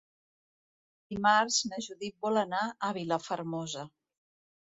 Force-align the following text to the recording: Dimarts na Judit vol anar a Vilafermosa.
Dimarts 1.13 1.59
na 1.73 1.79
Judit 1.89 2.17
vol 2.27 2.41
anar 2.43 2.63
a 2.71 2.91
Vilafermosa. 2.99 3.87